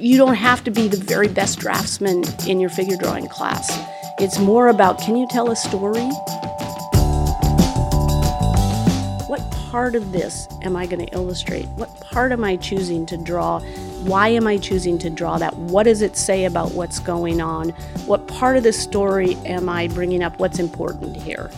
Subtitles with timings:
[0.00, 3.68] You don't have to be the very best draftsman in your figure drawing class.
[4.20, 6.08] It's more about can you tell a story?
[9.26, 9.40] What
[9.72, 11.66] part of this am I going to illustrate?
[11.70, 13.58] What part am I choosing to draw?
[14.04, 15.56] Why am I choosing to draw that?
[15.56, 17.70] What does it say about what's going on?
[18.06, 20.38] What part of the story am I bringing up?
[20.38, 21.50] What's important here?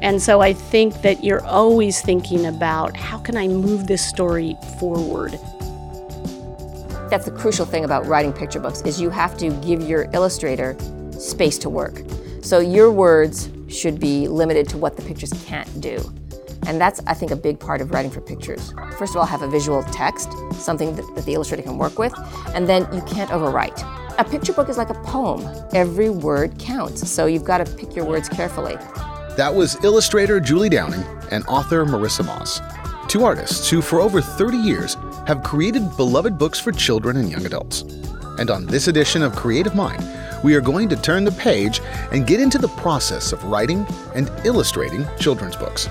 [0.00, 4.56] And so I think that you're always thinking about how can I move this story
[4.78, 5.40] forward?
[7.10, 10.76] That's the crucial thing about writing picture books is you have to give your illustrator
[11.10, 12.02] space to work.
[12.40, 15.98] So your words should be limited to what the pictures can't do.
[16.68, 18.72] And that's, I think, a big part of writing for pictures.
[18.96, 22.14] First of all, have a visual text, something that, that the illustrator can work with,
[22.54, 23.82] and then you can't overwrite.
[24.18, 25.44] A picture book is like a poem.
[25.72, 28.76] Every word counts, so you've got to pick your words carefully.
[29.36, 32.60] That was illustrator Julie Downing and author Marissa Moss,
[33.08, 37.46] two artists who, for over 30 years, have created beloved books for children and young
[37.46, 37.82] adults.
[38.38, 40.04] And on this edition of Creative Mind,
[40.42, 41.80] we are going to turn the page
[42.12, 45.88] and get into the process of writing and illustrating children's books.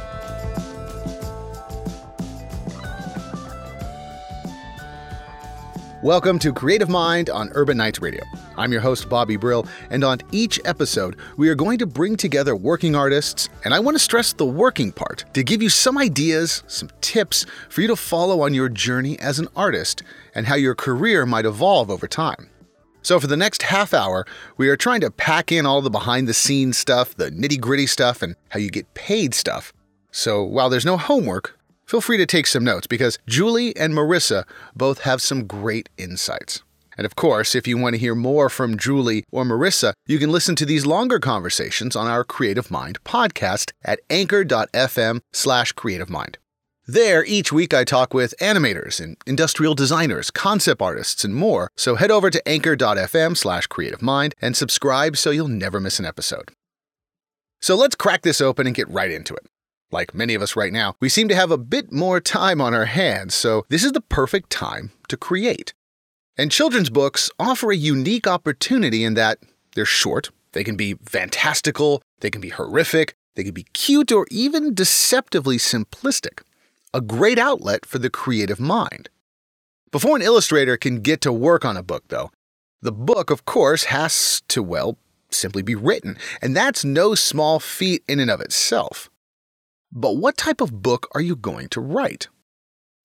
[6.02, 8.24] Welcome to Creative Mind on Urban Knights Radio.
[8.56, 12.56] I'm your host, Bobby Brill, and on each episode, we are going to bring together
[12.56, 16.64] working artists, and I want to stress the working part to give you some ideas,
[16.68, 20.02] some tips for you to follow on your journey as an artist
[20.34, 22.50] and how your career might evolve over time.
[23.02, 26.30] So, for the next half hour, we are trying to pack in all the behind
[26.30, 29.74] the scenes stuff, the nitty gritty stuff, and how you get paid stuff.
[30.12, 31.59] So, while there's no homework,
[31.90, 34.44] Feel free to take some notes because Julie and Marissa
[34.76, 36.62] both have some great insights.
[36.96, 40.32] And of course, if you want to hear more from Julie or Marissa, you can
[40.32, 46.38] listen to these longer conversations on our Creative Mind podcast at anchor.fm slash creative mind.
[46.86, 51.72] There, each week I talk with animators and industrial designers, concept artists, and more.
[51.76, 56.06] So head over to anchor.fm slash creative mind and subscribe so you'll never miss an
[56.06, 56.52] episode.
[57.60, 59.48] So let's crack this open and get right into it.
[59.92, 62.74] Like many of us right now, we seem to have a bit more time on
[62.74, 65.74] our hands, so this is the perfect time to create.
[66.38, 69.40] And children's books offer a unique opportunity in that
[69.76, 74.28] they're short, they can be fantastical, they can be horrific, they can be cute, or
[74.30, 76.42] even deceptively simplistic.
[76.94, 79.10] A great outlet for the creative mind.
[79.92, 82.32] Before an illustrator can get to work on a book, though,
[82.82, 84.98] the book, of course, has to, well,
[85.32, 89.10] simply be written, and that's no small feat in and of itself.
[89.92, 92.28] But what type of book are you going to write?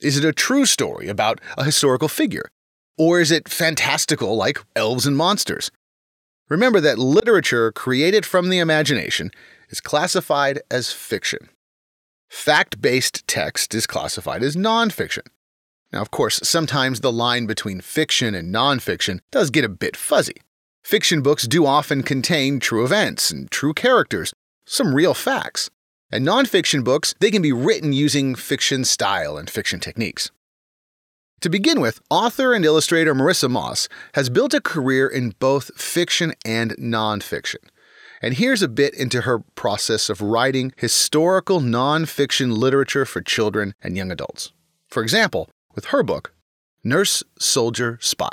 [0.00, 2.50] Is it a true story about a historical figure?
[2.99, 5.71] Or is it fantastical like elves and monsters?
[6.49, 9.31] Remember that literature created from the imagination
[9.71, 11.49] is classified as fiction.
[12.28, 15.27] Fact based text is classified as nonfiction.
[15.93, 20.37] Now, of course, sometimes the line between fiction and nonfiction does get a bit fuzzy.
[20.83, 24.34] Fiction books do often contain true events and true characters,
[24.67, 25.71] some real facts.
[26.14, 30.30] And nonfiction books, they can be written using fiction style and fiction techniques.
[31.41, 36.32] To begin with, author and illustrator Marissa Moss has built a career in both fiction
[36.44, 37.56] and nonfiction.
[38.22, 43.96] And here's a bit into her process of writing historical nonfiction literature for children and
[43.96, 44.52] young adults.
[44.86, 46.32] For example, with her book,
[46.84, 48.31] Nurse, Soldier, Spy.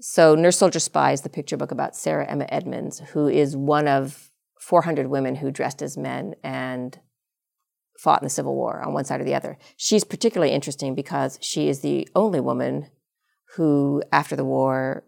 [0.00, 3.86] So, Nurse, Soldier, Spy is the picture book about Sarah Emma Edmonds, who is one
[3.86, 6.98] of 400 women who dressed as men and
[7.98, 9.58] fought in the Civil War on one side or the other.
[9.76, 12.86] She's particularly interesting because she is the only woman
[13.56, 15.04] who, after the war,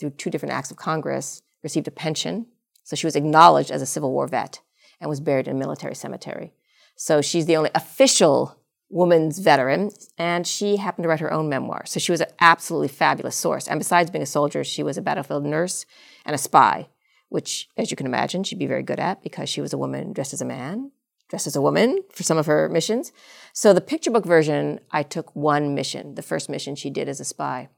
[0.00, 2.46] through two different acts of Congress, received a pension.
[2.82, 4.60] So she was acknowledged as a Civil War vet
[5.00, 6.52] and was buried in a military cemetery.
[6.96, 8.58] So she's the only official
[8.90, 11.86] woman's veteran, and she happened to write her own memoir.
[11.86, 13.68] So she was an absolutely fabulous source.
[13.68, 15.86] And besides being a soldier, she was a battlefield nurse
[16.26, 16.88] and a spy,
[17.28, 20.12] which, as you can imagine, she'd be very good at because she was a woman
[20.12, 20.90] dressed as a man
[21.32, 23.10] dressed as a woman for some of her missions.
[23.54, 27.20] So the picture book version, I took one mission, the first mission she did as
[27.20, 27.70] a spy.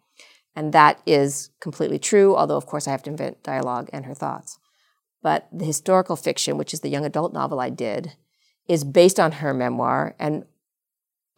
[0.56, 4.15] And that is completely true, although, of course, I have to invent dialogue and her
[4.15, 4.59] thoughts.
[5.23, 8.15] But the historical fiction, which is the young adult novel I did,
[8.67, 10.47] is based on her memoir, and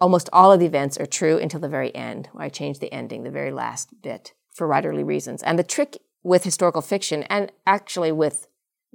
[0.00, 2.94] almost all of the events are true until the very end, where I changed the
[2.94, 5.42] ending, the very last bit, for writerly reasons.
[5.42, 8.45] And the trick with historical fiction, and actually with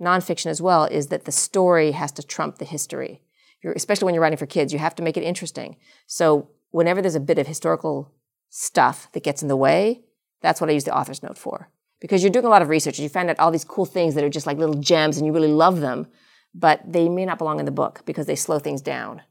[0.02, 3.22] nonfiction as well is that the story has to trump the history.
[3.64, 5.78] You're, especially when you're writing for kids, you have to make it interesting.
[6.08, 8.12] So whenever there's a bit of historical
[8.50, 10.02] stuff that gets in the way,
[10.42, 11.70] that's what I use the author's note for.
[12.00, 14.16] Because you're doing a lot of research and you find out all these cool things
[14.16, 16.08] that are just like little gems and you really love them,
[16.56, 19.22] but they may not belong in the book because they slow things down.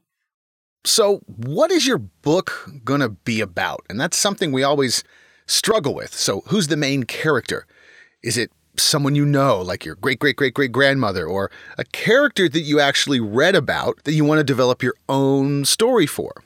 [0.83, 3.85] So, what is your book going to be about?
[3.89, 5.03] And that's something we always
[5.45, 6.13] struggle with.
[6.15, 7.67] So, who's the main character?
[8.23, 12.47] Is it someone you know, like your great great great great grandmother, or a character
[12.49, 16.43] that you actually read about that you want to develop your own story for?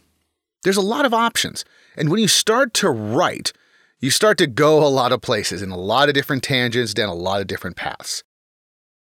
[0.63, 1.63] There's a lot of options.
[1.95, 3.54] And when you start to write,
[4.00, 7.10] you start to go a lot of places in a lot of different tangents down
[7.10, 8.24] a lot of different paths.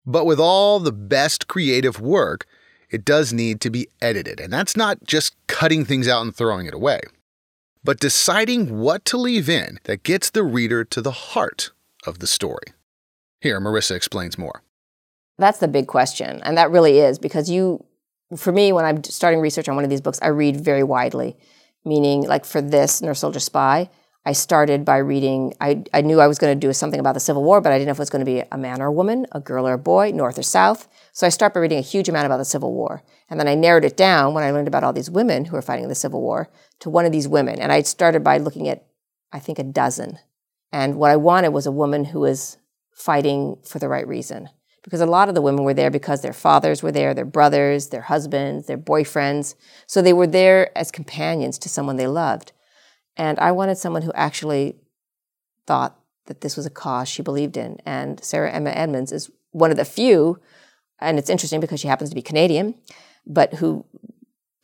[0.05, 2.45] But with all the best creative work,
[2.89, 4.39] it does need to be edited.
[4.39, 7.01] And that's not just cutting things out and throwing it away,
[7.83, 11.71] but deciding what to leave in that gets the reader to the heart
[12.05, 12.67] of the story.
[13.43, 14.63] Here, Marissa explains more.
[15.37, 16.39] That's the big question.
[16.43, 17.83] And that really is because you,
[18.37, 21.35] for me, when I'm starting research on one of these books, I read very widely,
[21.83, 23.89] meaning, like for this, Nurse Soldier Spy,
[24.25, 27.19] I started by reading, I, I knew I was going to do something about the
[27.19, 28.85] Civil War, but I didn't know if it was going to be a man or
[28.85, 30.87] a woman, a girl or a boy, north or south.
[31.11, 33.03] So I start by reading a huge amount about the Civil War.
[33.29, 35.61] And then I narrowed it down when I learned about all these women who were
[35.61, 36.49] fighting the Civil War
[36.79, 37.59] to one of these women.
[37.59, 38.85] And I started by looking at,
[39.33, 40.19] I think, a dozen.
[40.71, 42.57] And what I wanted was a woman who was
[42.95, 44.49] fighting for the right reason.
[44.83, 47.87] Because a lot of the women were there because their fathers were there, their brothers,
[47.87, 49.55] their husbands, their boyfriends.
[49.87, 52.51] So they were there as companions to someone they loved.
[53.15, 54.75] And I wanted someone who actually
[55.65, 57.77] thought that this was a cause she believed in.
[57.85, 60.39] And Sarah Emma Edmonds is one of the few,
[60.99, 62.75] and it's interesting because she happens to be Canadian,
[63.25, 63.85] but who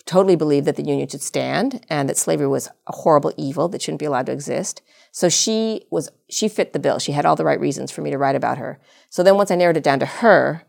[0.06, 3.82] totally believed that the Union should stand and that slavery was a horrible evil that
[3.82, 4.82] shouldn't be allowed to exist.
[5.12, 7.00] So she was she fit the bill.
[7.00, 8.80] She had all the right reasons for me to write about her.
[9.10, 10.64] So then once I narrowed it down to her,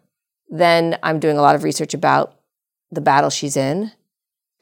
[0.49, 2.37] then I'm doing a lot of research about
[2.91, 3.93] the battle she's in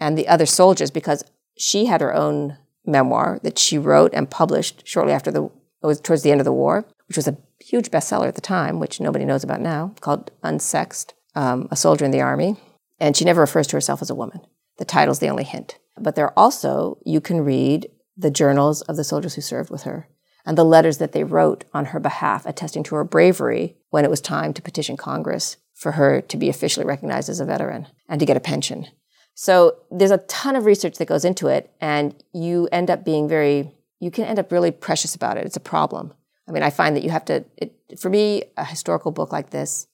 [0.00, 1.24] and the other soldiers because
[1.56, 6.00] she had her own memoir that she wrote and published shortly after the, it was
[6.00, 9.00] towards the end of the war, which was a huge bestseller at the time, which
[9.00, 12.56] nobody knows about now, called Unsexed, um, A Soldier in the Army.
[13.00, 14.40] And she never refers to herself as a woman.
[14.78, 15.78] The title's the only hint.
[15.98, 20.08] But there also, you can read the journals of the soldiers who served with her
[20.44, 24.10] and the letters that they wrote on her behalf, attesting to her bravery when it
[24.10, 28.18] was time to petition Congress for her to be officially recognized as a veteran and
[28.18, 28.86] to get a pension.
[29.34, 33.28] So there's a ton of research that goes into it, and you end up being
[33.28, 33.70] very,
[34.00, 35.46] you can end up really precious about it.
[35.46, 36.12] It's a problem.
[36.48, 39.50] I mean, I find that you have to, it, for me, a historical book like
[39.50, 39.86] this,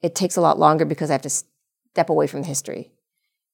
[0.00, 2.92] it takes a lot longer because I have to step away from the history.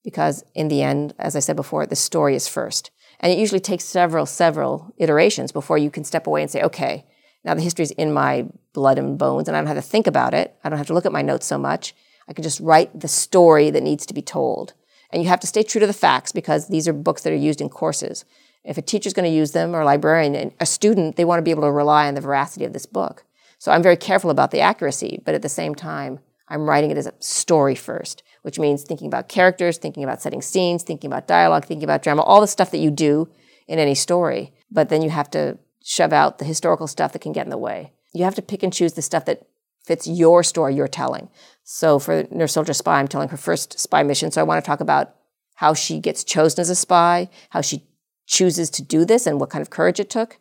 [0.05, 2.93] Because in the end, as I said before, the story is first.
[3.21, 7.05] And it usually takes several, several iterations before you can step away and say, okay,
[7.45, 10.07] now the history is in my blood and bones, and I don't have to think
[10.07, 10.55] about it.
[10.63, 11.95] I don't have to look at my notes so much.
[12.29, 14.75] I can just write the story that needs to be told.
[15.11, 17.37] And you have to stay true to the facts because these are books that are
[17.37, 18.25] used in courses.
[18.65, 21.39] If a teacher's going to use them or a librarian, and a student, they want
[21.39, 23.25] to be able to rely on the veracity of this book.
[23.59, 26.96] So I'm very careful about the accuracy, but at the same time, I'm writing it
[26.96, 31.26] as a story first, which means thinking about characters, thinking about setting scenes, thinking about
[31.26, 33.28] dialogue, thinking about drama, all the stuff that you do
[33.66, 34.52] in any story.
[34.70, 37.58] But then you have to shove out the historical stuff that can get in the
[37.58, 37.93] way.
[38.12, 39.46] You have to pick and choose the stuff that
[39.84, 41.28] fits your story you're telling.
[41.62, 44.31] So for Nurse Soldier Spy, I'm telling her first spy mission.
[44.31, 45.14] So I want to talk about
[45.54, 47.84] how she gets chosen as a spy, how she
[48.26, 50.38] chooses to do this, and what kind of courage it took,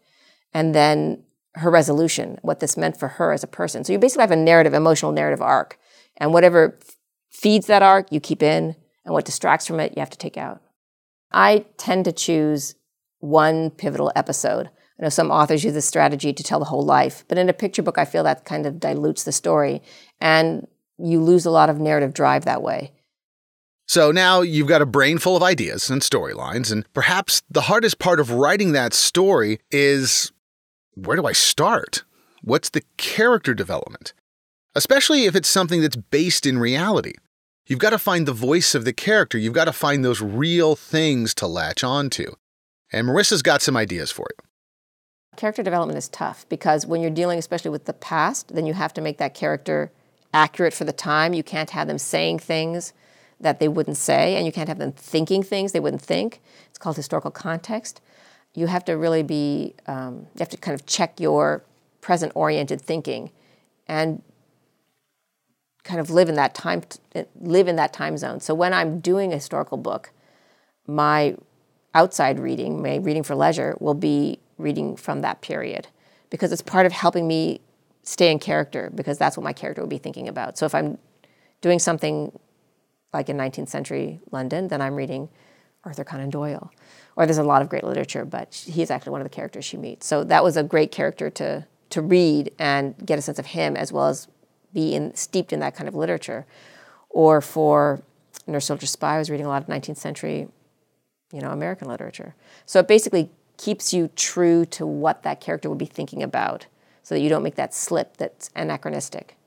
[0.54, 1.24] and then
[1.56, 3.84] her resolution, what this meant for her as a person.
[3.84, 5.80] So you basically have a narrative, emotional narrative arc.
[6.18, 6.78] And whatever
[7.30, 10.38] feeds that arc, you keep in, and what distracts from it, you have to take
[10.38, 10.62] out.
[11.32, 12.76] I tend to choose
[13.20, 14.70] one pivotal episode.
[15.00, 17.54] I know some authors use this strategy to tell the whole life, but in a
[17.54, 19.82] picture book, I feel that kind of dilutes the story,
[20.22, 20.68] and
[20.98, 22.94] you lose a lot of narrative drive that way.
[23.88, 28.00] So now you've got a brain full of ideas and storylines, and perhaps the hardest
[28.00, 30.32] part of writing that story is
[30.96, 32.04] where do I start?
[32.42, 34.14] What's the character development?
[34.76, 37.14] Especially if it's something that's based in reality.
[37.66, 40.76] You've got to find the voice of the character, you've got to find those real
[40.76, 42.34] things to latch onto.
[42.92, 44.46] And Marissa's got some ideas for you.
[45.38, 48.94] Character development is tough because when you're dealing especially with the past, then you have
[48.94, 49.92] to make that character
[50.34, 51.34] accurate for the time.
[51.34, 52.94] You can't have them saying things
[53.40, 56.42] that they wouldn't say, and you can't have them thinking things they wouldn't think.
[56.70, 58.02] It's called historical context.
[58.54, 61.64] You have to really be, um, you have to kind of check your
[62.02, 63.32] present oriented thinking
[63.88, 64.22] and
[65.86, 66.82] kind of live in that time
[67.40, 68.42] live in that time zone.
[68.42, 70.12] So when I'm doing a historical book,
[70.88, 71.38] my
[71.94, 75.88] outside reading, my reading for leisure, will be reading from that period
[76.30, 77.62] because it's part of helping me
[78.04, 80.58] stay in character because that's what my character will be thinking about.
[80.58, 80.98] So if I'm
[81.62, 82.38] doing something
[83.14, 85.30] like in 19th century London, then I'm reading
[85.84, 86.72] Arthur Conan Doyle.
[87.16, 89.78] Or there's a lot of great literature, but he's actually one of the characters she
[89.78, 90.06] meets.
[90.06, 93.78] So that was a great character to to read and get a sense of him
[93.78, 94.28] as well as
[94.76, 96.46] be in, steeped in that kind of literature.
[97.10, 98.04] Or for
[98.46, 100.48] Nurse Soldier Spy, I was reading a lot of 19th century,
[101.32, 102.36] you know, American literature.
[102.68, 106.68] So it basically keeps you true to what that character would be thinking about
[107.02, 109.38] so that you don't make that slip that's anachronistic.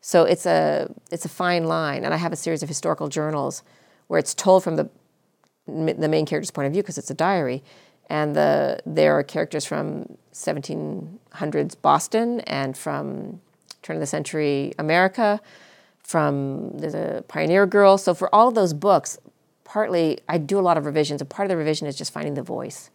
[0.00, 3.62] So it's a it's a fine line, and I have a series of historical journals
[4.08, 4.90] where it's told from the
[5.66, 7.62] the main character's point of view because it's a diary,
[8.10, 13.40] and the there are characters from 1700s Boston and from
[13.82, 15.40] turn of the century America,
[16.02, 17.98] from there's a pioneer girl.
[17.98, 19.18] So for all of those books,
[19.64, 22.34] partly I do a lot of revisions, and part of the revision is just finding
[22.34, 22.90] the voice.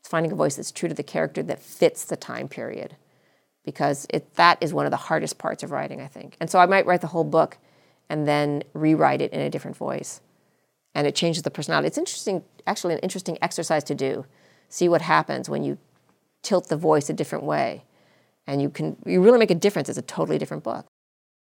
[0.00, 2.96] It's finding a voice that's true to the character that fits the time period,
[3.64, 6.36] because it, that is one of the hardest parts of writing, I think.
[6.40, 7.58] And so I might write the whole book,
[8.08, 10.20] and then rewrite it in a different voice,
[10.94, 11.88] and it changes the personality.
[11.88, 14.24] It's interesting, actually, an interesting exercise to do.
[14.68, 15.78] See what happens when you
[16.42, 17.84] tilt the voice a different way,
[18.48, 19.88] and you can you really make a difference.
[19.88, 20.86] It's a totally different book.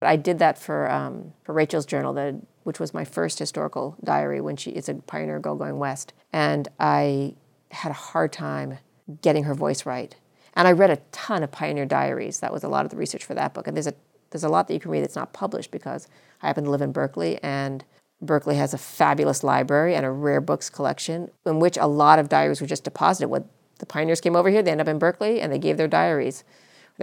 [0.02, 4.42] I did that for um, for Rachel's journal, the, which was my first historical diary
[4.42, 7.36] when she it's a pioneer girl going west, and I
[7.72, 8.80] had a hard time
[9.22, 10.16] getting her voice right.
[10.56, 12.40] And I read a ton of pioneer diaries.
[12.40, 13.68] That was a lot of the research for that book.
[13.68, 13.94] And there's a
[14.32, 16.08] there's a lot that you can read that's not published because
[16.42, 17.84] I happen to live in Berkeley and
[18.22, 22.30] Berkeley has a fabulous library and a rare books collection in which a lot of
[22.30, 23.28] diaries were just deposited.
[23.28, 23.46] When
[23.80, 26.44] the pioneers came over here, they ended up in Berkeley and they gave their diaries,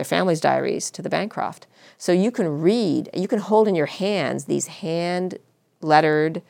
[0.01, 1.67] their families' diaries, to the Bancroft.
[1.99, 5.37] So you can read, you can hold in your hands these hand
[5.83, 6.41] lettered,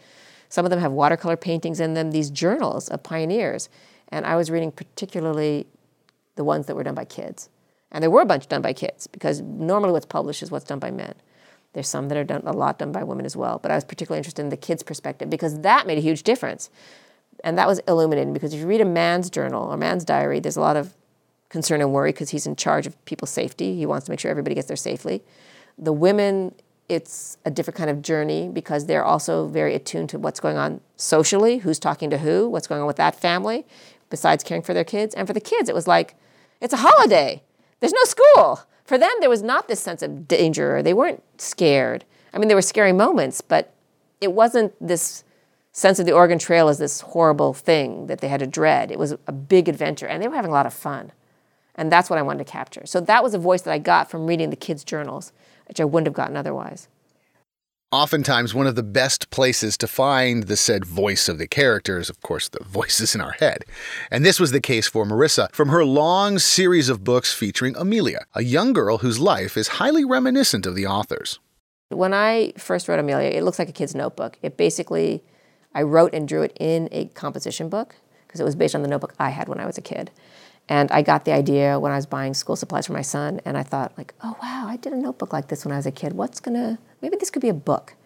[0.49, 3.69] some of them have watercolor paintings in them, these journals of pioneers.
[4.07, 5.67] And I was reading particularly
[6.37, 7.49] the ones that were done by kids.
[7.91, 10.79] And there were a bunch done by kids because normally what's published is what's done
[10.79, 11.15] by men.
[11.73, 13.85] There's some that are done a lot done by women as well, but I was
[13.85, 16.71] particularly interested in the kids' perspective because that made a huge difference.
[17.43, 20.57] And that was illuminating because if you read a man's journal or man's diary, there's
[20.57, 20.95] a lot of
[21.51, 23.77] concern and worry because he's in charge of people's safety.
[23.77, 25.23] He wants to make sure everybody gets there safely.
[25.77, 26.55] The women,
[26.89, 30.81] it's a different kind of journey because they're also very attuned to what's going on
[30.97, 33.67] socially, who's talking to who, what's going on with that family,
[34.09, 35.15] besides caring for their kids.
[35.15, 36.15] And for the kids, it was like,
[36.61, 37.43] it's a holiday.
[37.81, 38.61] There's no school.
[38.85, 40.83] For them, there was not this sense of danger.
[40.83, 42.05] They weren't scared.
[42.33, 43.73] I mean, there were scary moments, but
[44.21, 45.25] it wasn't this
[45.73, 48.91] sense of the Oregon Trail as this horrible thing that they had to dread.
[48.91, 51.13] It was a big adventure, and they were having a lot of fun.
[51.81, 52.83] And that's what I wanted to capture.
[52.85, 55.33] So that was a voice that I got from reading the kids' journals,
[55.67, 56.89] which I wouldn't have gotten otherwise.
[57.91, 62.11] Oftentimes, one of the best places to find the said voice of the character is,
[62.11, 63.65] of course, the voices in our head.
[64.11, 68.27] And this was the case for Marissa from her long series of books featuring Amelia,
[68.35, 71.39] a young girl whose life is highly reminiscent of the author's.
[71.89, 74.39] When I first wrote Amelia, it looks like a kid's notebook.
[74.43, 75.25] It basically,
[75.75, 77.97] I wrote and drew it in a composition book
[78.27, 80.11] because it was based on the notebook I had when I was a kid.
[80.71, 83.59] And I got the idea when I was buying school supplies for my son, and
[83.59, 85.91] I thought, like, oh wow, I did a notebook like this when I was a
[85.91, 86.13] kid.
[86.13, 87.97] What's gonna, maybe this could be a book.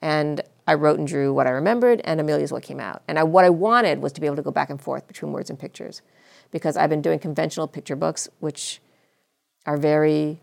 [0.00, 3.02] And I wrote and drew what I remembered, and Amelia's what came out.
[3.06, 5.32] And I, what I wanted was to be able to go back and forth between
[5.32, 6.00] words and pictures,
[6.50, 8.80] because I've been doing conventional picture books, which
[9.66, 10.40] are very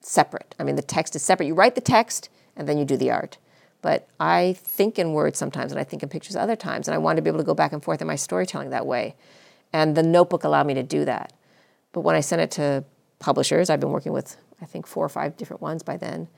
[0.00, 0.56] separate.
[0.58, 1.46] I mean, the text is separate.
[1.46, 3.38] You write the text, and then you do the art.
[3.82, 6.98] But I think in words sometimes, and I think in pictures other times, and I
[6.98, 9.14] wanted to be able to go back and forth in my storytelling that way.
[9.72, 11.32] And the notebook allowed me to do that.
[11.92, 12.84] But when I sent it to
[13.18, 16.28] publishers, I've been working with, I think, four or five different ones by then.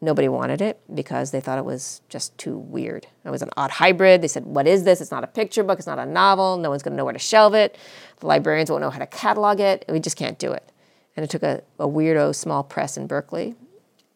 [0.00, 3.06] Nobody wanted it because they thought it was just too weird.
[3.24, 4.20] It was an odd hybrid.
[4.20, 5.00] They said, What is this?
[5.00, 6.58] It's not a picture book, it's not a novel.
[6.58, 7.78] No one's going to know where to shelve it.
[8.20, 9.84] The librarians won't know how to catalog it.
[9.88, 10.70] We just can't do it.
[11.16, 13.54] And it took a, a weirdo small press in Berkeley,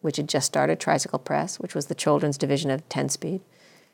[0.01, 3.41] which had just started, Tricycle Press, which was the children's division of 10 speed.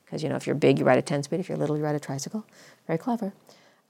[0.03, 1.39] Because, you know, if you're big, you ride a 10 speed.
[1.39, 2.45] If you're little, you ride a tricycle.
[2.87, 3.31] Very clever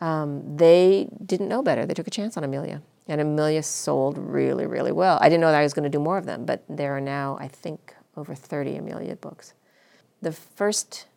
[0.01, 1.85] um, they didn't know better.
[1.85, 2.81] They took a chance on Amelia.
[3.07, 5.19] And Amelia sold really, really well.
[5.21, 7.01] I didn't know that I was going to do more of them, but there are
[7.01, 9.53] now, I think, over 30 Amelia books.
[10.21, 11.07] The first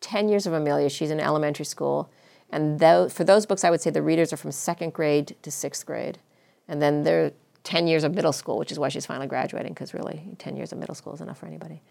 [0.00, 2.10] 10 years of Amelia, she's in elementary school.
[2.50, 2.80] And
[3.12, 6.18] for those books, I would say the readers are from second grade to sixth grade.
[6.66, 7.32] And then there are
[7.64, 10.72] 10 years of middle school, which is why she's finally graduating, because really, 10 years
[10.72, 11.82] of middle school is enough for anybody.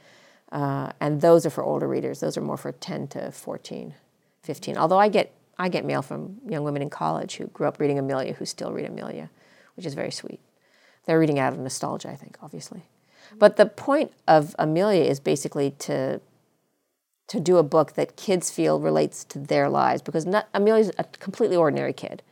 [0.51, 2.19] Uh, and those are for older readers.
[2.19, 3.93] Those are more for 10 to 14,
[4.43, 4.77] 15.
[4.77, 7.97] Although I get I get mail from young women in college who grew up reading
[7.97, 9.29] Amelia, who still read Amelia,
[9.75, 10.39] which is very sweet.
[11.05, 12.83] They're reading out of nostalgia, I think, obviously.
[13.37, 16.21] But the point of Amelia is basically to
[17.27, 21.03] to do a book that kids feel relates to their lives because not, Amelia's a
[21.03, 22.23] completely ordinary kid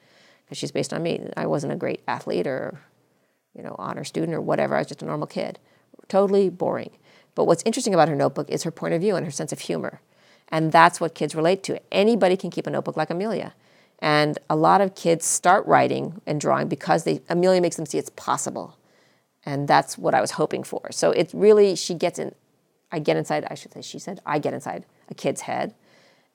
[0.45, 1.29] because she's based on me.
[1.35, 2.79] I wasn't a great athlete or
[3.53, 4.75] you know honor student or whatever.
[4.75, 5.59] I was just a normal kid,
[6.07, 6.91] totally boring.
[7.33, 9.59] But what's interesting about her notebook is her point of view and her sense of
[9.59, 9.99] humor.
[10.55, 11.81] And that's what kids relate to.
[11.93, 13.53] Anybody can keep a notebook like Amelia.
[13.99, 17.97] And a lot of kids start writing and drawing because they, Amelia makes them see
[17.97, 18.77] it's possible.
[19.45, 20.93] And that's what I was hoping for.
[20.93, 22.33] So it's really, she gets in,
[22.89, 25.75] I get inside, I should say, she said, I get inside a kid's head.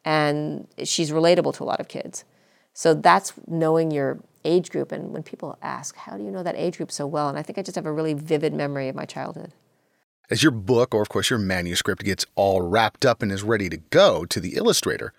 [0.05, 2.25] And she's relatable to a lot of kids.
[2.75, 4.93] So that's knowing your age group.
[4.93, 7.31] And when people ask, how do you know that age group so well?
[7.31, 9.55] And I think I just have a really vivid memory of my childhood.
[10.31, 13.69] As your book, or of course your manuscript, gets all wrapped up and is ready
[13.69, 15.13] to go to the illustrator,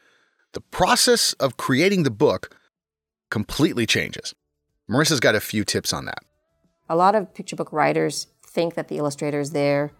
[0.53, 2.55] the process of creating the book
[3.29, 4.33] completely changes.
[4.89, 6.19] Marissa's got a few tips on that.
[6.89, 9.91] A lot of picture book writers think that the illustrator is there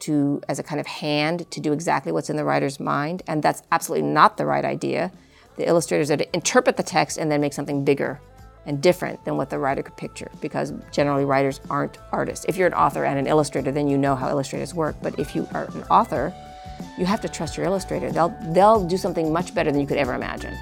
[0.00, 3.42] to as a kind of hand to do exactly what's in the writer's mind, and
[3.42, 5.12] that's absolutely not the right idea.
[5.56, 8.20] The illustrators are to interpret the text and then make something bigger
[8.66, 12.44] and different than what the writer could picture because generally writers aren't artists.
[12.48, 14.96] If you're an author and an illustrator, then you know how illustrators work.
[15.02, 16.34] But if you are an author,
[16.98, 18.10] you have to trust your illustrator.
[18.10, 20.56] They'll, they'll do something much better than you could ever imagine.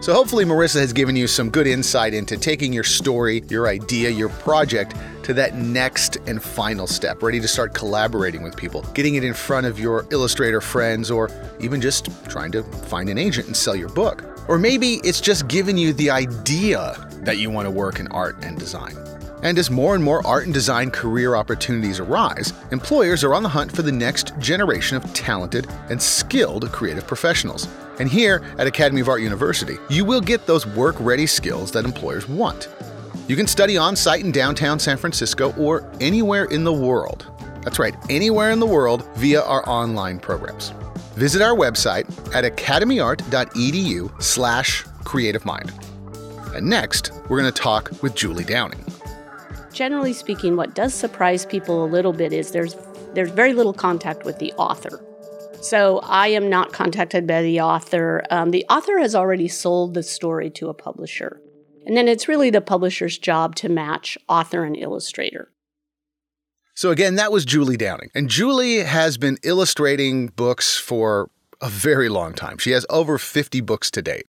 [0.00, 4.10] So, hopefully, Marissa has given you some good insight into taking your story, your idea,
[4.10, 9.14] your project to that next and final step, ready to start collaborating with people, getting
[9.14, 13.46] it in front of your illustrator friends, or even just trying to find an agent
[13.46, 14.33] and sell your book.
[14.48, 18.36] Or maybe it's just given you the idea that you want to work in art
[18.44, 18.96] and design.
[19.42, 23.48] And as more and more art and design career opportunities arise, employers are on the
[23.48, 27.68] hunt for the next generation of talented and skilled creative professionals.
[27.98, 31.84] And here at Academy of Art University, you will get those work ready skills that
[31.84, 32.68] employers want.
[33.28, 37.26] You can study on site in downtown San Francisco or anywhere in the world.
[37.62, 40.72] That's right, anywhere in the world via our online programs.
[41.16, 45.72] Visit our website at academyart.edu slash creativemind.
[46.54, 48.84] And next, we're going to talk with Julie Downing
[49.74, 52.76] generally speaking, what does surprise people a little bit is there's
[53.12, 55.04] there's very little contact with the author.
[55.60, 58.24] So I am not contacted by the author.
[58.30, 61.40] Um, the author has already sold the story to a publisher,
[61.86, 65.50] and then it's really the publisher's job to match author and illustrator.
[66.74, 72.08] So again, that was Julie Downing, and Julie has been illustrating books for a very
[72.08, 72.58] long time.
[72.58, 74.26] She has over 50 books to date.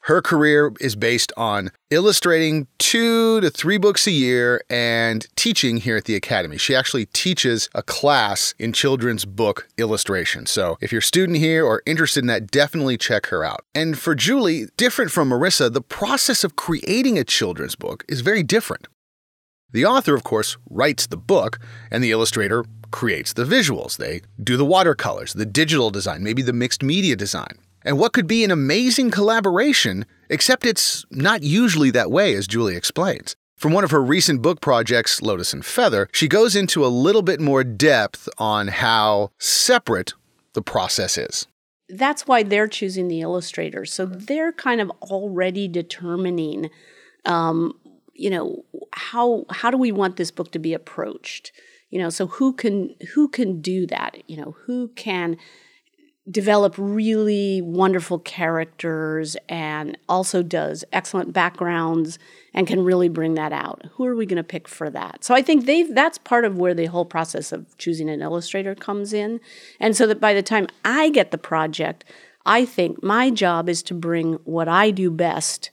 [0.00, 5.96] Her career is based on illustrating two to three books a year and teaching here
[5.96, 6.58] at the Academy.
[6.58, 10.44] She actually teaches a class in children's book illustration.
[10.44, 13.64] So if you're a student here or interested in that, definitely check her out.
[13.74, 18.42] And for Julie, different from Marissa, the process of creating a children's book is very
[18.42, 18.88] different.
[19.72, 21.58] The author, of course, writes the book,
[21.90, 23.96] and the illustrator creates the visuals.
[23.96, 28.26] They do the watercolors, the digital design, maybe the mixed media design and what could
[28.26, 33.36] be an amazing collaboration, except it's not usually that way, as Julie explains.
[33.56, 37.22] From one of her recent book projects, Lotus and Feather, she goes into a little
[37.22, 40.14] bit more depth on how separate
[40.54, 41.46] the process is.
[41.88, 43.92] That's why they're choosing the illustrators.
[43.92, 46.70] So they're kind of already determining,
[47.26, 47.78] um,
[48.14, 51.52] you know, how how do we want this book to be approached?
[51.90, 54.22] You know, so who can who can do that?
[54.28, 55.36] You know, who can
[56.30, 62.18] develop really wonderful characters and also does excellent backgrounds
[62.54, 63.82] and can really bring that out.
[63.92, 65.22] Who are we going to pick for that?
[65.22, 68.74] So I think they've that's part of where the whole process of choosing an illustrator
[68.74, 69.40] comes in.
[69.78, 72.04] And so that by the time I get the project,
[72.46, 75.70] I think my job is to bring what I do best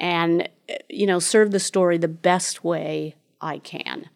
[0.00, 0.48] and
[0.88, 4.08] you know serve the story the best way I can.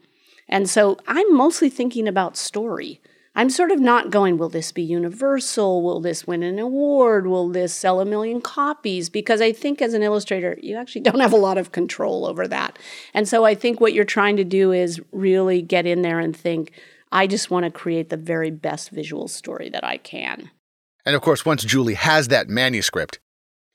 [0.49, 3.01] And so I'm mostly thinking about story.
[3.37, 5.83] I'm sort of not going, will this be universal?
[5.83, 7.27] Will this win an award?
[7.27, 9.09] Will this sell a million copies?
[9.09, 12.47] Because I think as an illustrator, you actually don't have a lot of control over
[12.47, 12.79] that.
[13.13, 16.37] And so I think what you're trying to do is really get in there and
[16.37, 16.71] think,
[17.11, 20.51] I just want to create the very best visual story that I can.
[21.05, 23.19] And of course, once Julie has that manuscript,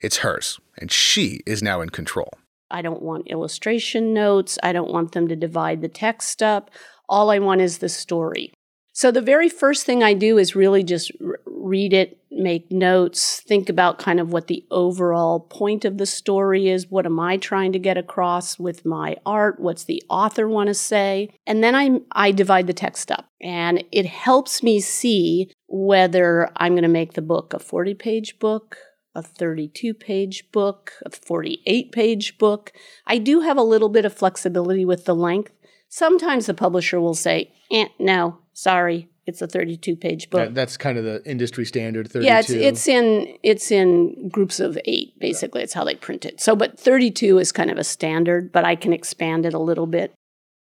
[0.01, 2.31] it's hers, and she is now in control.
[2.71, 4.59] I don't want illustration notes.
[4.61, 6.69] I don't want them to divide the text up.
[7.07, 8.53] All I want is the story.
[8.93, 13.39] So the very first thing I do is really just r- read it, make notes,
[13.47, 16.89] think about kind of what the overall point of the story is.
[16.89, 19.59] What am I trying to get across with my art?
[19.59, 21.29] What's the author want to say?
[21.47, 26.73] And then I I divide the text up, and it helps me see whether I'm
[26.73, 28.77] going to make the book a 40-page book,
[29.19, 32.71] a 32 page book, a 48 page book.
[33.05, 35.51] I do have a little bit of flexibility with the length.
[35.89, 40.53] Sometimes the publisher will say, eh, no, sorry, it's a 32 page book.
[40.53, 42.25] that's kind of the industry standard 32.
[42.25, 45.61] Yeah, it's, it's in it's in groups of 8 basically.
[45.61, 46.41] It's how they print it.
[46.41, 49.87] So but 32 is kind of a standard, but I can expand it a little
[49.87, 50.13] bit.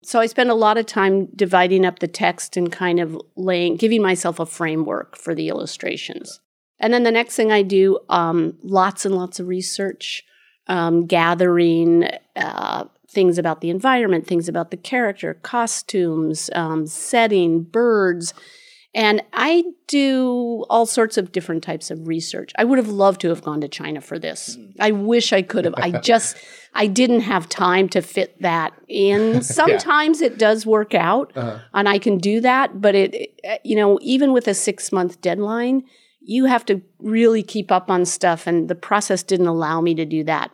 [0.02, 3.76] So I spend a lot of time dividing up the text and kind of laying
[3.76, 6.40] giving myself a framework for the illustrations.
[6.80, 10.22] And then the next thing I do um, lots and lots of research,
[10.66, 18.34] um, gathering uh, things about the environment, things about the character, costumes, um, setting, birds.
[18.94, 22.52] And I do all sorts of different types of research.
[22.56, 24.56] I would have loved to have gone to China for this.
[24.56, 24.74] Mm.
[24.80, 25.74] I wish I could have.
[25.76, 26.36] I just,
[26.74, 29.42] I didn't have time to fit that in.
[29.60, 30.28] Sometimes yeah.
[30.28, 31.58] it does work out uh-huh.
[31.74, 32.80] and I can do that.
[32.80, 35.84] But it, you know, even with a six month deadline,
[36.28, 38.46] you have to really keep up on stuff.
[38.46, 40.50] And the process didn't allow me to do that.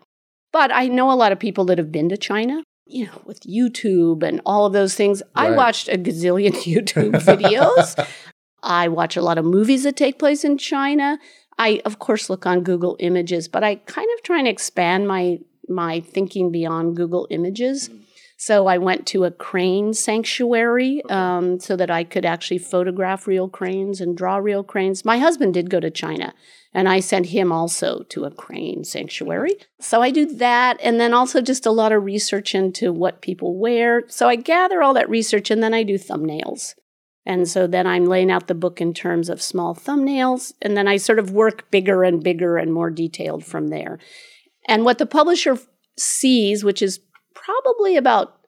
[0.53, 3.41] But I know a lot of people that have been to China you know, with
[3.41, 5.23] YouTube and all of those things.
[5.37, 5.49] Right.
[5.49, 8.07] I watched a gazillion YouTube videos.
[8.63, 11.19] I watch a lot of movies that take place in China.
[11.59, 15.39] I, of course, look on Google Images, but I kind of try and expand my
[15.67, 17.89] my thinking beyond Google Images.
[18.45, 23.49] So I went to a crane sanctuary um, so that I could actually photograph real
[23.49, 25.03] cranes and draw real cranes.
[25.03, 26.35] My husband did go to China,
[26.75, 29.55] and I sent him also to a crane sanctuary.
[29.81, 33.59] So I do that, and then also just a lot of research into what people
[33.59, 34.03] wear.
[34.09, 36.75] So I gather all that research, and then I do thumbnails.
[37.25, 40.87] And so then I'm laying out the book in terms of small thumbnails, and then
[40.87, 43.99] I sort of work bigger and bigger and more detailed from there.
[44.69, 45.57] And what the publisher
[45.97, 47.01] sees, which is
[47.35, 48.41] probably about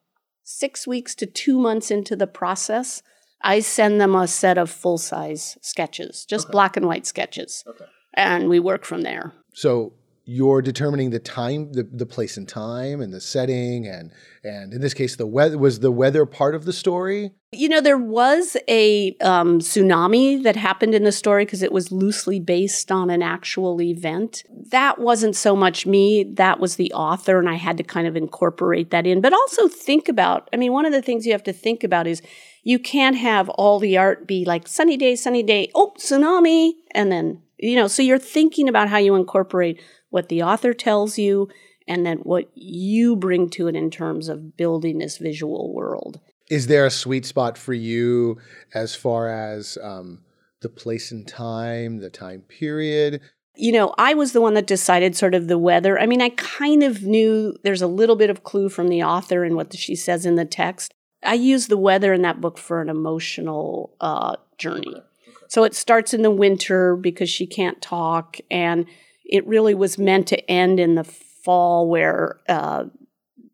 [0.43, 3.03] six weeks to two months into the process,
[3.43, 6.53] I send them a set of full size sketches, just okay.
[6.53, 7.65] black and white sketches.
[7.67, 9.33] Okay and we work from there.
[9.55, 9.93] So
[10.29, 14.11] you're determining the time, the, the place and time, and the setting, and
[14.43, 17.31] and in this case, the weather was the weather part of the story.
[17.53, 21.93] You know, there was a um, tsunami that happened in the story because it was
[21.93, 24.43] loosely based on an actual event.
[24.73, 28.17] That wasn't so much me; that was the author, and I had to kind of
[28.17, 29.21] incorporate that in.
[29.21, 30.49] But also think about.
[30.53, 32.21] I mean, one of the things you have to think about is
[32.65, 37.13] you can't have all the art be like sunny day, sunny day, oh tsunami, and
[37.13, 41.49] then you know, so you're thinking about how you incorporate what the author tells you
[41.89, 46.21] and then what you bring to it in terms of building this visual world.
[46.51, 48.39] Is there a sweet spot for you
[48.75, 50.21] as far as um,
[50.61, 53.21] the place and time, the time period?
[53.57, 55.99] You know, I was the one that decided sort of the weather.
[55.99, 59.45] I mean, I kind of knew there's a little bit of clue from the author
[59.45, 60.93] and what she says in the text.
[61.23, 65.03] I use the weather in that book for an emotional uh, journey.
[65.49, 68.87] So it starts in the winter because she can't talk, and
[69.25, 72.85] it really was meant to end in the fall where, uh,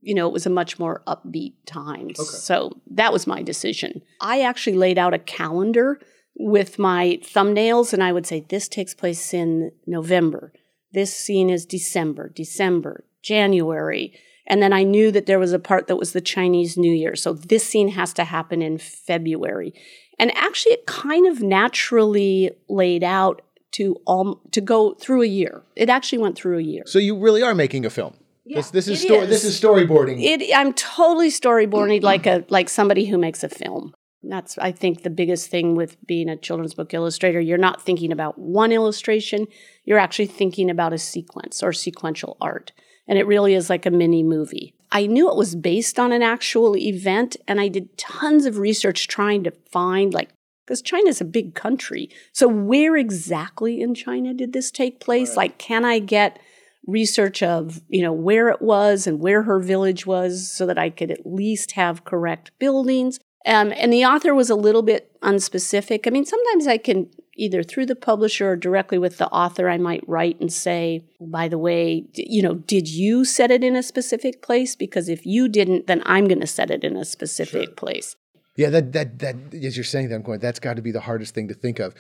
[0.00, 2.07] you know, it was a much more upbeat time.
[2.07, 2.24] Okay.
[2.24, 4.02] So that was my decision.
[4.20, 6.00] I actually laid out a calendar
[6.37, 10.52] with my thumbnails, and I would say this takes place in November.
[10.92, 14.12] This scene is December, December, January.
[14.46, 17.14] And then I knew that there was a part that was the Chinese New Year.
[17.14, 19.72] So this scene has to happen in February.
[20.18, 25.62] And actually, it kind of naturally laid out to all to go through a year.
[25.77, 26.85] It actually went through a year.
[26.87, 28.14] So you really are making a film.
[28.44, 29.29] Yeah, this, this is, sto- is.
[29.29, 30.20] this is storyboarding.
[30.20, 33.94] It, I'm totally storyboarding like a like somebody who makes a film.
[34.25, 37.40] That's I think the biggest thing with being a children's book illustrator.
[37.40, 39.46] You're not thinking about one illustration.
[39.85, 42.72] You're actually thinking about a sequence or sequential art.
[43.09, 44.75] And it really is like a mini movie.
[44.92, 49.09] I knew it was based on an actual event, and I did tons of research
[49.09, 50.28] trying to find, like,
[50.66, 52.11] because China's a big country.
[52.33, 55.31] So, where exactly in China did this take place?
[55.31, 55.37] Right.
[55.37, 56.38] Like, can I get
[56.87, 60.90] research of, you know, where it was and where her village was so that I
[60.90, 63.18] could at least have correct buildings?
[63.46, 66.07] Um, and the author was a little bit unspecific.
[66.07, 69.79] I mean, sometimes I can either through the publisher or directly with the author, I
[69.79, 73.83] might write and say, by the way, you know, did you set it in a
[73.83, 74.77] specific place?
[74.77, 77.75] Because if you didn't, then I'm going to set it in a specific sure.
[77.75, 78.16] place.
[78.57, 81.01] Yeah, that, that, that, as you're saying that, I'm going, that's got to be the
[81.01, 81.95] hardest thing to think of.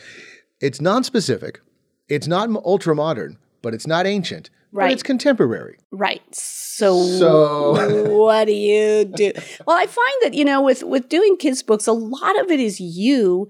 [0.60, 1.60] It's non-specific.
[2.08, 4.50] It's not ultra modern, but it's not ancient.
[4.70, 4.86] Right.
[4.86, 5.78] But it's contemporary.
[5.90, 6.22] Right.
[6.34, 9.32] So, so what do you do?
[9.66, 12.60] Well, I find that, you know, with, with doing kids' books, a lot of it
[12.60, 13.48] is you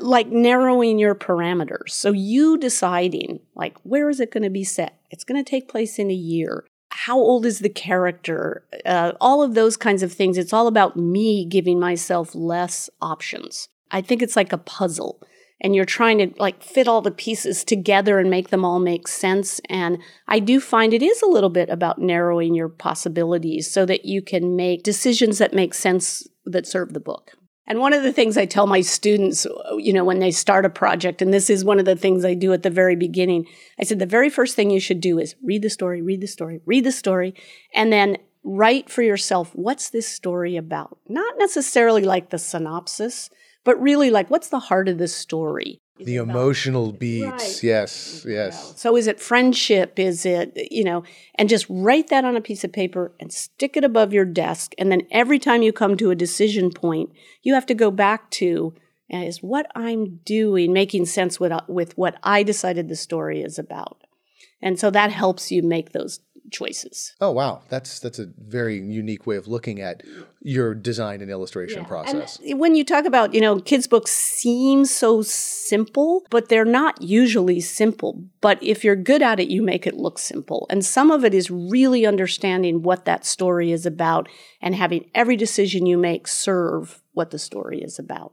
[0.00, 1.90] like narrowing your parameters.
[1.90, 4.98] So you deciding like where is it going to be set?
[5.10, 6.66] It's going to take place in a year.
[6.90, 8.64] How old is the character?
[8.86, 10.38] Uh, all of those kinds of things.
[10.38, 13.68] It's all about me giving myself less options.
[13.90, 15.20] I think it's like a puzzle
[15.60, 19.08] and you're trying to like fit all the pieces together and make them all make
[19.08, 19.98] sense and
[20.28, 24.20] i do find it is a little bit about narrowing your possibilities so that you
[24.20, 27.32] can make decisions that make sense that serve the book
[27.66, 29.46] and one of the things I tell my students,
[29.78, 32.34] you know, when they start a project, and this is one of the things I
[32.34, 33.46] do at the very beginning,
[33.78, 36.26] I said the very first thing you should do is read the story, read the
[36.26, 37.34] story, read the story,
[37.74, 40.98] and then write for yourself what's this story about?
[41.08, 43.30] Not necessarily like the synopsis,
[43.64, 45.80] but really like what's the heart of the story?
[45.98, 47.24] The emotional beats.
[47.24, 47.62] Right.
[47.62, 48.74] yes yes.
[48.76, 49.98] So is it friendship?
[49.98, 51.04] Is it you know
[51.36, 54.74] and just write that on a piece of paper and stick it above your desk.
[54.78, 57.10] And then every time you come to a decision point
[57.42, 58.74] you have to go back to
[59.22, 64.02] is what I'm doing making sense with, with what I decided the story is about?
[64.60, 67.14] And so that helps you make those choices.
[67.20, 70.02] Oh wow, that's that's a very unique way of looking at
[70.40, 71.88] your design and illustration yeah.
[71.88, 72.38] process.
[72.46, 77.00] And when you talk about, you know, kids books seem so simple, but they're not
[77.00, 78.24] usually simple.
[78.40, 80.66] But if you're good at it, you make it look simple.
[80.70, 84.28] And some of it is really understanding what that story is about
[84.60, 88.32] and having every decision you make serve what the story is about.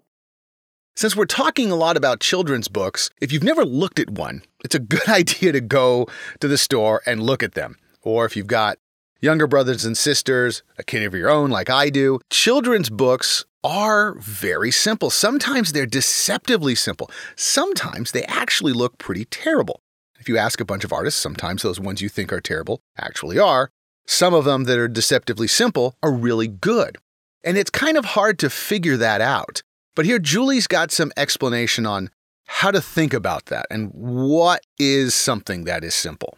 [0.96, 4.76] Since we're talking a lot about children's books, if you've never looked at one, it's
[4.76, 6.08] a good idea to go
[6.40, 7.78] to the store and look at them.
[8.04, 8.78] Or if you've got
[9.20, 14.16] younger brothers and sisters, a kid of your own like I do, children's books are
[14.16, 15.10] very simple.
[15.10, 17.10] Sometimes they're deceptively simple.
[17.36, 19.82] Sometimes they actually look pretty terrible.
[20.20, 23.40] If you ask a bunch of artists, sometimes those ones you think are terrible actually
[23.40, 23.72] are.
[24.06, 26.98] Some of them that are deceptively simple are really good.
[27.44, 29.64] And it's kind of hard to figure that out.
[29.96, 32.10] But here, Julie's got some explanation on
[32.46, 36.38] how to think about that and what is something that is simple.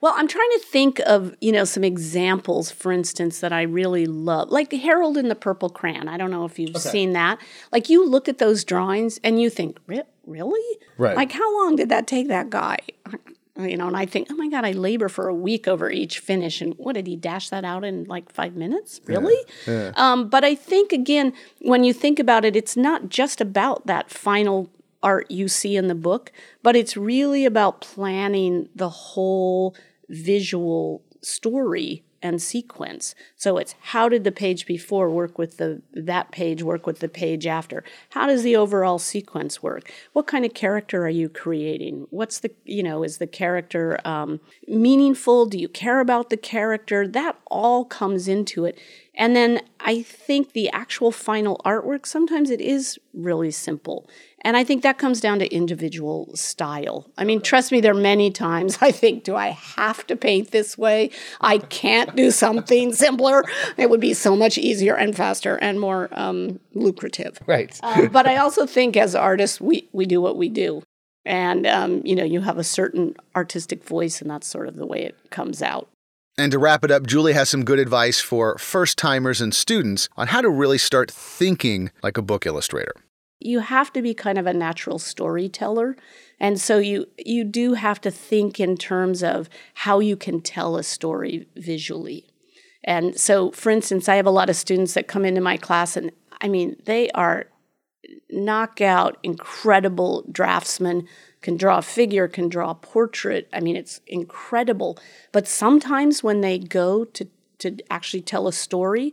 [0.00, 4.06] Well, I'm trying to think of, you know, some examples, for instance, that I really
[4.06, 4.50] love.
[4.50, 6.08] Like Harold in the Purple Crayon.
[6.08, 6.78] I don't know if you've okay.
[6.78, 7.38] seen that.
[7.72, 9.78] Like you look at those drawings and you think,
[10.24, 10.78] really?
[10.98, 11.16] Right.
[11.16, 12.78] Like how long did that take that guy?
[13.60, 16.20] You know, and I think, oh my God, I labor for a week over each
[16.20, 16.60] finish.
[16.60, 19.00] And what did he dash that out in like five minutes?
[19.06, 19.34] Really?
[19.66, 19.86] Yeah.
[19.86, 19.92] Yeah.
[19.96, 21.32] Um, but I think, again,
[21.62, 24.70] when you think about it, it's not just about that final
[25.02, 26.32] art you see in the book,
[26.62, 29.74] but it's really about planning the whole
[30.08, 33.14] visual story and sequence.
[33.36, 37.08] So it's how did the page before work with the that page work with the
[37.08, 37.84] page after?
[38.10, 39.92] How does the overall sequence work?
[40.12, 42.06] What kind of character are you creating?
[42.10, 45.46] What's the you know is the character um, meaningful?
[45.46, 47.06] Do you care about the character?
[47.06, 48.78] That all comes into it.
[49.14, 54.08] And then I think the actual final artwork sometimes it is really simple.
[54.42, 57.10] And I think that comes down to individual style.
[57.18, 60.50] I mean, trust me, there are many times I think, do I have to paint
[60.50, 61.10] this way?
[61.40, 63.44] I can't do something simpler.
[63.76, 67.38] It would be so much easier and faster and more um, lucrative.
[67.46, 67.78] Right.
[67.82, 70.82] Uh, but I also think as artists, we, we do what we do.
[71.24, 74.86] And, um, you know, you have a certain artistic voice, and that's sort of the
[74.86, 75.88] way it comes out.
[76.38, 80.08] And to wrap it up, Julie has some good advice for first timers and students
[80.16, 82.94] on how to really start thinking like a book illustrator
[83.40, 85.96] you have to be kind of a natural storyteller.
[86.40, 90.76] And so you you do have to think in terms of how you can tell
[90.76, 92.26] a story visually.
[92.84, 95.96] And so for instance i have a lot of students that come into my class
[95.96, 97.46] and i mean they are
[98.30, 101.06] knockout incredible draftsmen
[101.42, 103.48] can draw a figure can draw a portrait.
[103.52, 104.98] I mean it's incredible.
[105.32, 109.12] But sometimes when they go to to actually tell a story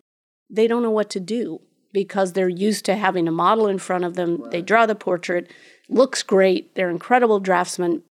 [0.49, 1.61] they don't know what to do
[1.95, 4.41] because they're used to having a model in front of them.
[4.41, 4.51] Right.
[4.51, 5.49] They draw the portrait,
[5.87, 8.03] looks great, they're incredible draftsmen,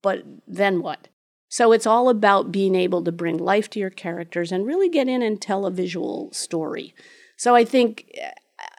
[0.00, 1.08] but then what?
[1.48, 5.08] So it's all about being able to bring life to your characters and really get
[5.08, 6.94] in and tell a visual story.
[7.36, 8.30] So I think eh,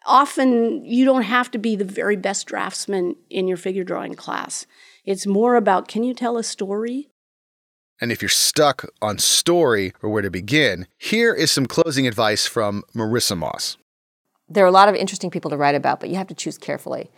[0.06, 4.66] often you don't have to be the very best draftsman in your figure drawing class.
[5.04, 7.10] It's more about can you tell a story?
[8.00, 12.48] And if you're stuck on story or where to begin, here is some closing advice
[12.48, 13.78] from Marissa Moss
[14.54, 16.58] there are a lot of interesting people to write about, but you have to choose
[16.58, 17.10] carefully.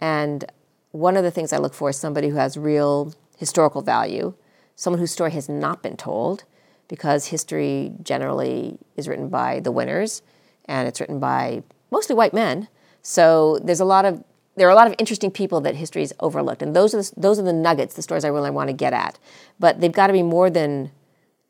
[0.00, 0.44] And
[0.90, 4.34] one of the things I look for is somebody who has real historical value,
[4.76, 6.44] someone whose story has not been told,
[6.88, 10.22] because history generally is written by the winners,
[10.66, 12.68] and it's written by mostly white men.
[13.00, 14.22] So there's a lot of
[14.54, 17.12] there are a lot of interesting people that history is overlooked, and those are the,
[17.16, 19.18] those are the nuggets, the stories I really want to get at.
[19.58, 20.90] But they've got to be more than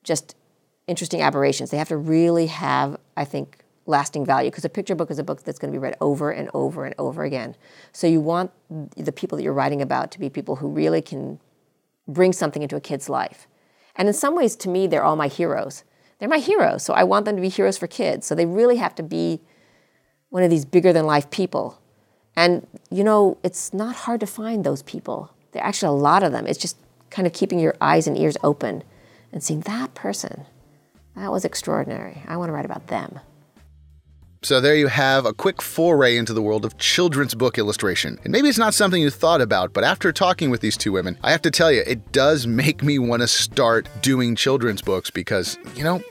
[0.05, 0.37] just
[0.87, 1.71] interesting aberrations.
[1.71, 5.25] They have to really have, I think, lasting value because a picture book is a
[5.25, 7.57] book that's going to be read over and over and over again.
[7.93, 8.51] So you want
[8.97, 11.41] the people that you're writing about to be people who really can
[12.07, 13.47] bring something into a kid's life.
[13.97, 15.85] And in some ways, to me, they're all my heroes.
[16.19, 18.27] They're my heroes, so I want them to be heroes for kids.
[18.27, 19.41] So they really have to be
[20.31, 21.81] one of these bigger than life people.
[22.37, 25.33] And you know, it's not hard to find those people.
[25.51, 26.47] There are actually a lot of them.
[26.47, 26.77] It's just
[27.11, 28.85] kind of keeping your eyes and ears open
[29.33, 30.47] and seeing that person.
[31.17, 32.23] That was extraordinary.
[32.27, 33.21] I want to write about them.
[34.45, 38.19] So there you have a quick foray into the world of children's book illustration.
[38.25, 41.17] And maybe it's not something you thought about, but after talking with these two women,
[41.23, 45.11] I have to tell you, it does make me want to start doing children's books
[45.11, 46.03] because, you know,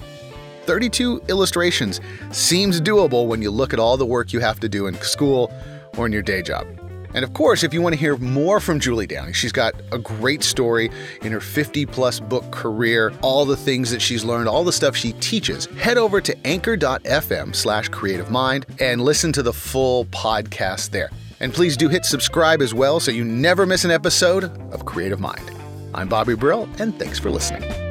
[0.63, 1.99] 32 illustrations
[2.31, 5.51] seems doable when you look at all the work you have to do in school
[5.97, 6.65] or in your day job.
[7.13, 9.97] And of course, if you want to hear more from Julie Downing, she's got a
[9.97, 10.89] great story
[11.21, 14.95] in her 50 plus book career, all the things that she's learned, all the stuff
[14.95, 15.65] she teaches.
[15.77, 21.09] Head over to anchor.fm slash creative mind and listen to the full podcast there.
[21.39, 25.19] And please do hit subscribe as well so you never miss an episode of Creative
[25.19, 25.51] Mind.
[25.93, 27.90] I'm Bobby Brill, and thanks for listening.